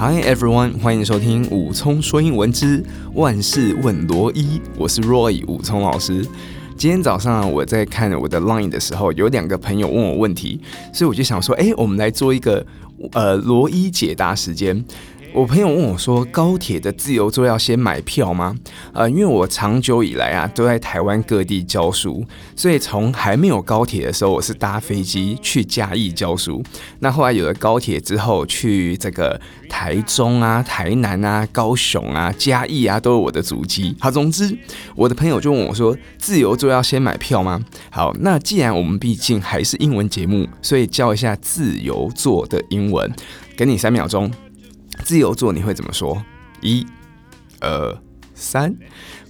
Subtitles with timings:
[0.00, 2.80] Hi everyone，欢迎收听武聪说英文之
[3.14, 6.24] 万事问罗伊，我是 Roy 武聪老师。
[6.76, 10.60] 今天早上我在看我的 Line 的时候，有两个朋友问我问题，
[10.94, 12.64] 所以我就想说，哎，我们来做一个
[13.10, 14.84] 呃罗伊解答时间。
[15.34, 18.56] 我朋友问我说：“高铁的自由座要先买票吗？”
[18.92, 22.24] 呃，因为我长久以来啊都在台湾各地教书，
[22.56, 26.60] 所以从还没有高铁的时候，我是搭飞机去嘉义教书。
[26.98, 33.94] 那后来有了高铁之后，去这个台中啊、台南啊、高雄啊、嘉义啊，都有我的足迹。
[34.00, 34.58] 好，总之，
[34.96, 43.08] 我的朋友就问我说：“自由座要先买票吗？”好，那既然我们毕竟还是英文节目，所以教一下自由座的英文，
[43.56, 44.28] 给你三秒钟。
[45.08, 46.22] 自由座你会怎么说？
[46.60, 46.84] 一、
[47.60, 47.98] 二、
[48.34, 48.76] 三，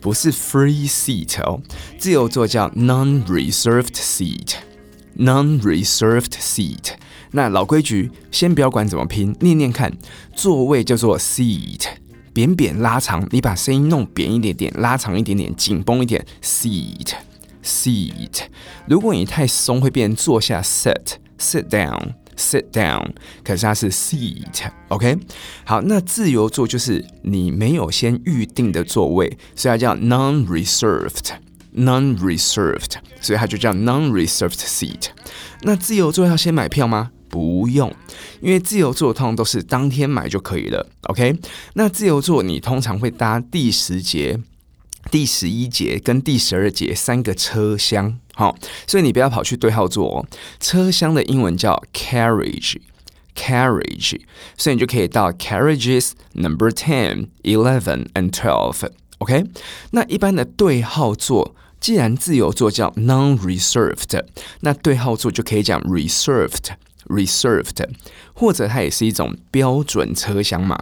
[0.00, 1.60] 不是 free seat 哦，
[1.98, 6.94] 自由座叫 non-reserved seat，non-reserved seat。
[7.32, 9.92] 那老规矩，先不要管怎么拼，念念看，
[10.34, 11.82] 座位叫做 seat，
[12.32, 18.44] 扁扁拉长，你把声音弄扁一点点，拉长一点点，紧绷一点，seat，seat。
[18.86, 22.14] 如果你太松，会变坐下，sit，sit down。
[22.36, 25.16] Sit down，可是它是 seat，OK？
[25.64, 35.06] 好，那自由座就是你没有先预定的座位，所以它叫 non-reserved，non-reserved，所以它就叫 non-reserved seat。
[35.62, 37.12] 那自由座要先买票吗？
[37.28, 37.90] 不用，
[38.40, 41.34] 因为自由座通常都是当天买就可以了，OK？
[41.74, 44.38] 那自由座你通常会搭第十节。
[45.08, 48.54] 第十一节跟第十二节三个车厢，好，
[48.86, 50.26] 所以你不要跑去对号座哦。
[50.60, 54.20] 车厢的英文叫 carriage，carriage，
[54.58, 58.90] 所以你就可以到 carriages number ten, eleven and twelve。
[59.20, 59.46] OK，
[59.92, 64.22] 那一般的对号座，既然自由座叫 non-reserved，
[64.60, 67.88] 那对号座就可以讲 reserved，reserved，
[68.34, 70.78] 或者它也是一种标准车厢嘛，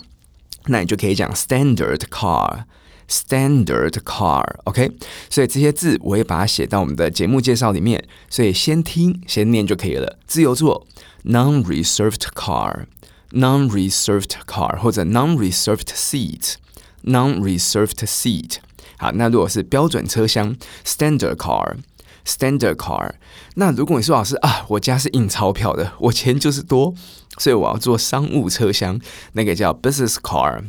[0.67, 2.64] 那你就可以讲 standard car。
[3.09, 4.91] Standard car，OK，
[5.29, 10.19] 所以这些字我也把它写到我们的节目介绍里面，所以先听先念就可以了。
[10.27, 10.87] 自由座
[11.25, 18.57] ，non-reserved car，non-reserved car，或者 non-reserved seat，non-reserved seat。
[18.97, 23.13] 好，那如果是标准车厢，standard car，standard car。
[23.57, 26.95] 那如果你说老师啊，我家是印钞票的，我钱就是多，
[27.39, 28.98] 所以我要坐商务车厢，
[29.33, 30.63] 那个叫 business car。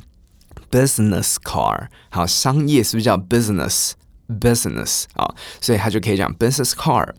[0.72, 7.14] Business car，好，商业是不是叫 business？Business 啊，所以他就可以讲 business car。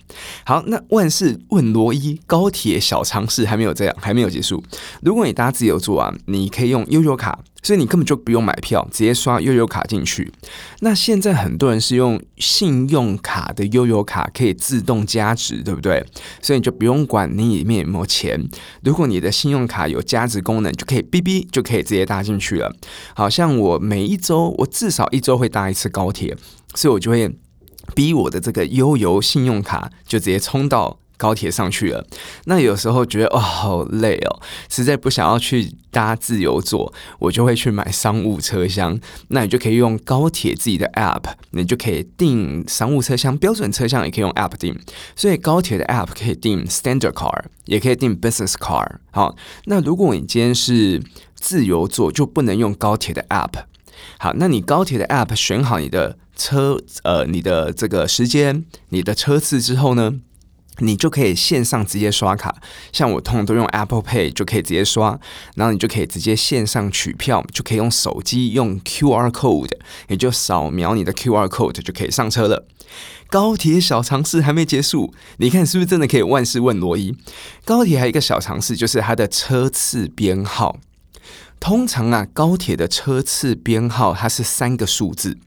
[0.44, 4.62] 好，那万事问罗伊，高铁小常识还没有这样，还没有结束。
[5.00, 7.38] 如果你搭自由座啊，你可以用悠游卡。
[7.62, 10.32] 所以你根本就不用买票，直接刷悠游卡进去。
[10.80, 16.04] 那现在很多人是用信用卡的悠游卡，可以自动加值，对不对？
[16.40, 18.48] 所以你就不用管你里面有没有钱。
[18.82, 22.74] 如果你的信用卡有加值功能，就可以哔哔就可以直接搭进去了。
[23.14, 26.36] 好像我每一周，我至少一周会搭一次高铁，
[26.74, 27.36] 所以我就会
[27.94, 30.98] 逼我的这个悠游信用卡就直接充到。
[31.16, 32.06] 高铁上去了，
[32.44, 38.98] 那有时候觉得哦好累哦，实在不想要去搭自由座，我就会去买商务车厢。
[39.28, 44.78] 那你就可以用高铁自己的 App，你就可以订商务车厢，标准车厢也可以用 App 订。
[45.14, 48.96] 所以高铁的 App 可以订 Standard Car，也可以订 Business Car。
[49.10, 49.34] 好，
[49.64, 51.02] 那如果你今天是
[51.34, 53.64] 自由座，就不能用高铁的 App。
[54.18, 60.14] 好，那你高铁的 App 选好你的车，呃，你的这个时间，你的车次之后呢，
[60.78, 62.54] 你就可以线上直接刷卡，
[62.92, 65.18] 像我通常都用 Apple Pay 就可以直接刷，
[65.54, 69.72] 然后你就可以直接线上取票，就可以用手机用 QR code，
[70.08, 72.66] 也就扫描你的 QR code 就可以上车了。
[73.28, 77.16] 高铁小常识还没结束，你看是不是真的可以万事问罗伊？
[77.64, 80.78] 高铁还有一个小常识，就是它的车次编号。
[81.58, 85.38] 通常啊，高铁的车次编号它是三个数字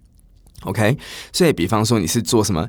[0.63, 0.97] ，OK？
[1.31, 2.67] 所以比方说你是坐什么？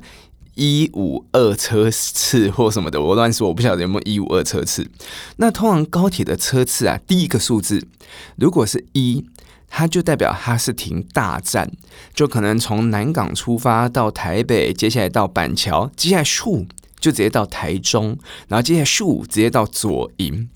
[0.55, 4.89] 一五二车次或什么的，我乱说，我不晓得有没有一五二车次。
[5.37, 7.87] 那通常高铁的车次啊，第一个数字
[8.35, 9.25] 如果是一，
[9.69, 11.71] 它就代表它是停大站，
[12.13, 16.65] 就可能从南港出发到台北，接下来到板桥，接下来数
[16.99, 18.17] 就直接到台中，
[18.49, 20.49] 然后接下来数直接到左营。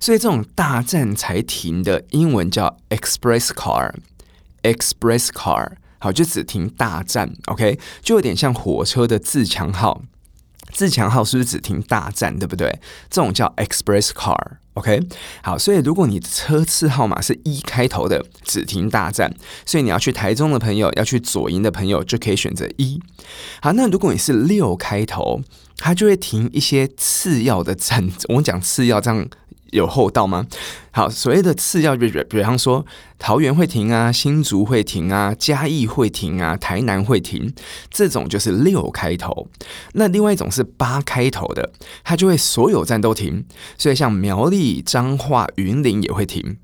[0.00, 5.72] 所以这种大站才停的英文叫 express car，express car。
[6.06, 10.02] 好，就只停大站，OK，就有点像火车的自强号。
[10.72, 12.78] 自强号是不是只停大站，对不对？
[13.10, 15.00] 这种叫 express car，OK。
[15.42, 23.00] 好，所以如果你的车次号码是一开头的，只停大站，所以你要去台中的朋友，要去左营的朋友，就可以选择一。
[23.60, 25.40] 好，那如果你是六开头，
[25.76, 28.08] 它就会停一些次要的站。
[28.28, 29.28] 我们讲次要这样。
[29.70, 30.46] 有厚道吗？
[30.90, 32.84] 好，所谓的次要就比比方说
[33.18, 37.52] 桃园会停啊，新竹会停啊，嘉义会停啊，台南会停，
[37.90, 39.48] 这种就是六开头。
[39.92, 41.72] 那另外一种是八开头的，
[42.02, 43.44] 它就会所有站都停。
[43.76, 46.56] 所以像苗栗、彰化、云林也会停。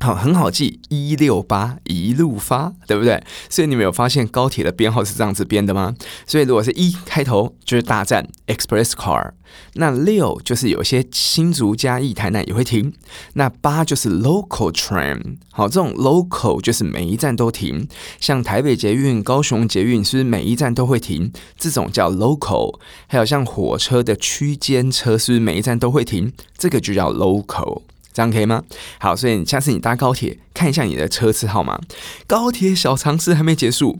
[0.00, 3.20] 好，很好记，一六八一路发，对不对？
[3.50, 5.94] 所以你们有发现高铁的编号是这样子编的吗？
[6.24, 9.32] 所以如果是一开头就是大站 Express Car，
[9.74, 12.92] 那六就是有些新竹加义台南也会停，
[13.32, 15.38] 那八就是 Local Train。
[15.50, 17.88] 好，这种 Local 就是每一站都停，
[18.20, 21.32] 像台北捷运、高雄捷运是不是每一站都会停？
[21.56, 22.78] 这种叫 Local。
[23.08, 26.32] 还有像火车的区间车是不是每一站都会停？
[26.56, 27.82] 这个就叫 Local。
[28.18, 28.64] 这样可以吗？
[28.98, 31.78] 好，所以你下次你搭高铁，看一下你的车次号码。
[32.26, 33.96] 高铁小常识还没结束。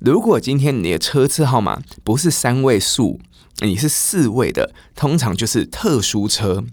[0.00, 3.20] 如果今天你的车次号码不是三位数，
[3.60, 6.64] 你是四位的，通常就是特殊车。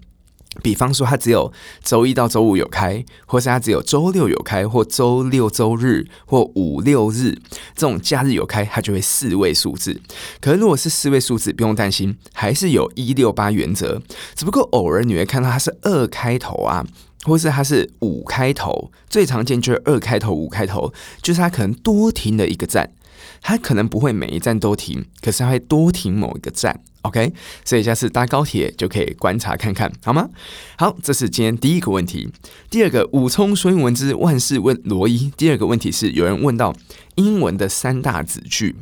[0.62, 1.52] 比方说，它只有
[1.82, 7.38] 周一到周五有开，或是它只有周六有开，或周六周日或五六日
[7.74, 10.00] 这种假日有开，它就会四位数字。
[10.40, 14.02] 可是如果是四位数字，不用担心，还是有一六八原则。
[14.34, 16.84] 只不过偶尔你会看到它是二开头啊，
[17.24, 22.92] 或是它是五开头，最常见就是二开头、五开头，就是它可能多停了一个站。
[23.40, 27.32] 它可能不会每一站都停，可是它会多停某一个站，OK？
[27.64, 30.28] 所以下次搭高铁就可以观察看看，好吗？
[30.76, 32.30] 好，这是今天第一个问题。
[32.70, 35.32] 第二个，武聪说英文之万事问罗伊。
[35.36, 36.74] 第二个问题是有人问到
[37.14, 38.76] 英文的三大子句，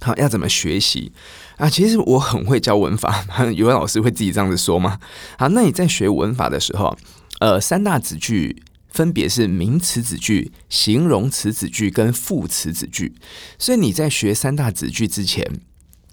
[0.00, 1.12] 好，要怎么学习
[1.56, 1.70] 啊？
[1.70, 3.24] 其实我很会教文法，
[3.54, 4.98] 有位老师会自己这样子说吗？
[5.38, 6.96] 好，那你在学文法的时候，
[7.40, 8.63] 呃，三大子句。
[8.94, 13.12] 分别是名词子句、形容词子句跟副词子句，
[13.58, 15.44] 所以你在学三大子句之前，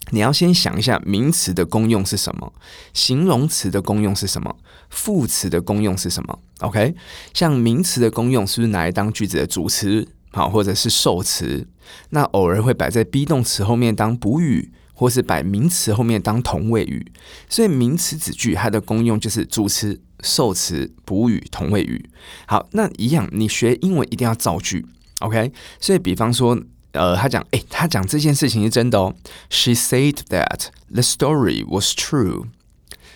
[0.10, 2.52] 你要先想一下名词的功用是什么，
[2.92, 4.58] 形容词的功用是什么，
[4.90, 6.40] 副词的功用是什么。
[6.62, 6.96] OK，
[7.36, 11.68] 像名词的功用是不是拿来当句子的主词，好，或者是受词？
[12.10, 17.12] 那偶尔会摆在 be 动词后面当补语，或是摆名词后面当同位语。
[17.48, 20.02] 所以名词子句它的功用就是主词。
[20.22, 22.10] 受词、补语、同位语。
[22.48, 24.86] 好，那一样，你学英文一定要造句
[25.20, 25.52] ，OK？
[25.80, 26.58] 所以，比方说，
[26.94, 29.16] 呃，他讲，诶，他讲这件事情是真的哦。
[29.50, 32.48] She said that the story was true.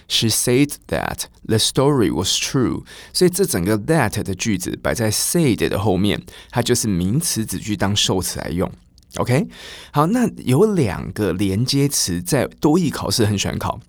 [0.07, 2.84] She said that the story was true.
[3.12, 6.22] 所以，这整个 that 的句子摆在 said 的后面，
[6.52, 8.72] 它就是名词子句当受词来用
[9.16, 9.48] ，OK？
[9.92, 13.80] 好，那有两个连接词在多义考试很喜欢考，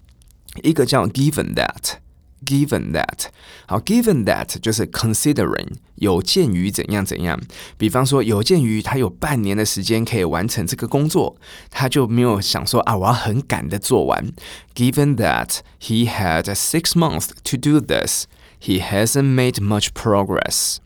[0.63, 1.99] 一个叫 given that。
[2.45, 3.25] Given that，
[3.68, 7.39] 好，Given that 就是 considering 有鉴于怎样怎样，
[7.78, 11.38] 比方说有鉴于他有半年的时间可以完成这个工作，
[11.69, 14.33] 他就没有想说啊，我要很赶的做完。
[14.74, 18.25] Given that he had six months to do this,
[18.60, 20.78] he hasn't made much progress。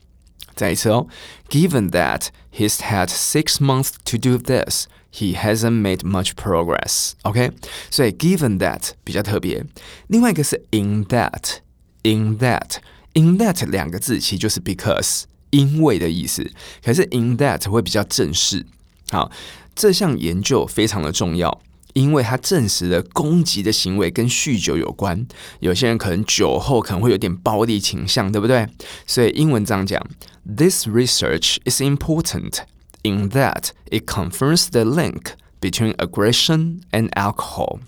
[0.54, 1.06] 再一次哦，
[1.48, 4.88] Given that he's had six months to do this。
[5.13, 7.11] He hasn't made much progress.
[7.23, 7.51] OK，
[7.89, 9.65] 所以 given that 比较特别。
[10.07, 16.49] 另外一个是 in that，in that，in that 两个字其实就是 because 因为的意思。
[16.81, 18.65] 可是 in that 会比较正式。
[19.09, 19.29] 好，
[19.75, 21.61] 这项研究非常的重要，
[21.91, 25.27] 因为它证实了攻击的行为跟酗酒有关。
[25.59, 28.65] 有些人可能酒后可能会有点暴力倾向，对不对？
[29.05, 30.01] 所以英文这样讲
[30.45, 32.59] ：This research is important.
[33.02, 37.78] In that it confirms the link between aggression and alcohol。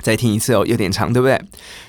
[0.00, 1.40] 再听一次哦，有点长，对不对？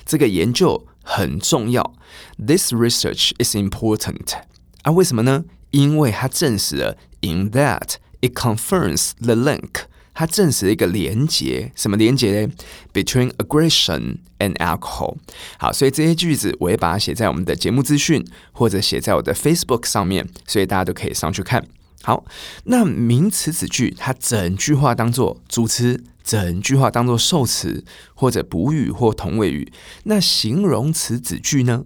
[0.04, 1.94] 这个研究很重要。
[2.38, 4.34] This research is important。
[4.82, 5.44] 啊，为什么呢？
[5.70, 9.86] 因为它证实了，in that it confirms the link。
[10.14, 12.52] 它证实了一个连结，什么连结呢？
[12.92, 15.16] Between aggression and alcohol。
[15.58, 21.66] 好，所以这些句子我也把它写在我们的节目资讯，或者写在我的 Facebook 上面，所以大家都可以上去看。
[22.03, 22.23] 好，
[22.65, 29.71] 那名词子句，它整句话当做主词，整句话当做受词或者补语或同位语。
[30.03, 31.83] 那形容词子句呢？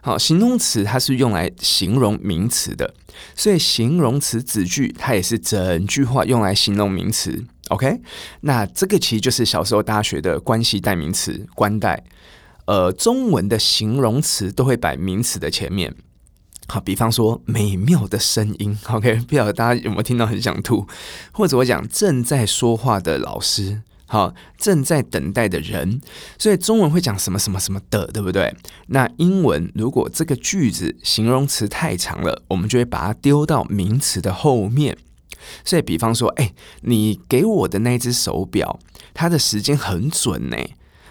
[0.00, 2.94] 好，形容词它是用来形容名词的，
[3.36, 7.44] 所以形容词子句它也是整句话用来形容名词。
[7.68, 8.00] OK，
[8.40, 12.02] 那这个其实就是小时候大家学的关系代名词关代。
[12.64, 15.94] 呃，中文的形容词都会摆名词的前面。
[16.70, 20.86] 好，比方说美妙的声音，OK，不晓得大家有没有听到很想吐，
[21.32, 26.00] 或者我讲正在说话的老师，好，正在等待的人，
[26.38, 28.54] 所以中文会讲什么什么什么的，对不对？
[28.86, 34.96] 那英文如果这个句子形容词太长了，我们就会把它丢到名词的后面。
[35.64, 38.78] 所以比方说，哎，你给我的那只手表，
[39.12, 40.56] 它的时间很准呢。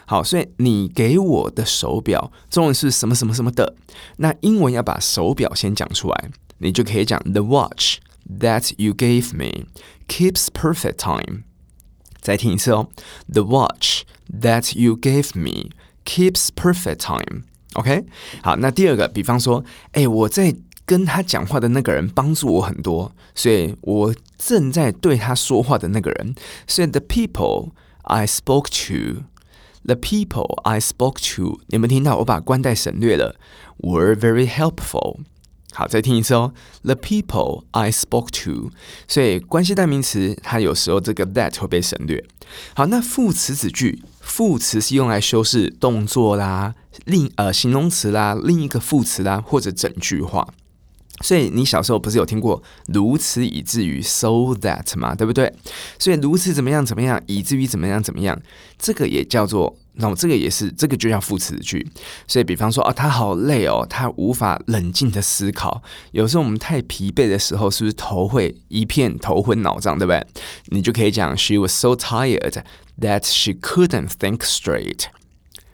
[0.09, 3.75] 好，所以你给我的手表，中文是什么什么什么的。
[4.17, 7.97] 那英文要把手表先讲出来，你就可以讲 The watch
[8.39, 9.67] that you gave me
[10.07, 11.43] keeps perfect time。
[12.19, 12.87] 再听一次哦
[13.31, 14.01] ，The watch
[14.41, 15.69] that you gave me
[16.03, 17.43] keeps perfect time。
[17.73, 18.05] OK，
[18.41, 20.55] 好，那第二个，比方说，哎，我在
[20.87, 26.33] 跟他讲话的那个人帮助我很多，所以我正在对他说话的那个人，
[26.65, 29.25] 所以 The people I spoke to。
[29.89, 33.39] The people I spoke to，你们听到我把关代省略了
[33.79, 35.21] ，were very helpful。
[35.71, 36.53] 好，再听一次哦。
[36.83, 38.69] The people I spoke to，
[39.07, 42.23] 所以关系代名词它有时候这个 that 会被省略。
[42.75, 50.47] 好，那副词子句，副词是用来修饰动作啦，另呃形容词啦，另一个副词啦，或者整句话。
[51.21, 55.53] 所以你小时候不是有听过如此以至于 so that 嘛，对不对？
[55.97, 58.41] 所以如此怎么样怎么样，以至于怎么样怎么样，
[58.77, 61.85] 这个也叫做，那么这个也是这个就叫副词句。
[62.27, 65.81] 所以比方说啊，他好累哦，他无法冷静的思考。
[66.11, 70.25] 有时候我们太疲惫的时候，是不是头会一片头昏脑胀，对不对？
[70.67, 72.63] 你就可以讲 She was so tired
[73.01, 75.05] that she couldn't think straight.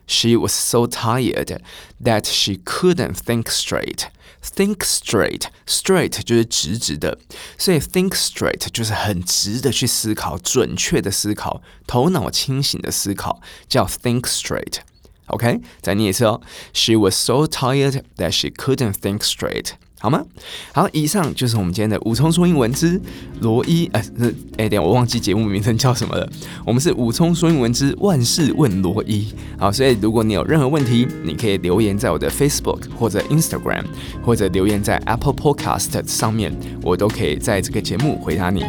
[0.07, 1.59] She was so tired
[2.03, 4.05] that she couldn't think straight.
[4.44, 7.18] Think straight, straight 就是直直的，
[7.58, 16.40] 所以 think straight 就是很直的去思考，准确的思考，头脑清醒的思考，叫 think straight。OK，再念一次哦。
[16.72, 19.72] She was so tired that she couldn't think straight.
[19.99, 20.23] 好吗？
[20.71, 22.99] 好，以上就是我们今天的武聪说英文之
[23.41, 23.89] 罗伊。
[23.93, 26.29] 哎、呃，哎，等我忘记节目名称叫什么了。
[26.65, 29.33] 我们是武聪说英文之万事问罗伊。
[29.57, 33.85] 好，所以如果你有任何问题，你可以留言在我的 Facebook 或者 Instagram，
[34.23, 38.63] 或者留言在 Apple Podcast 上面，我都可以在这个节目回答你。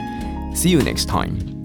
[0.54, 1.55] See you next time.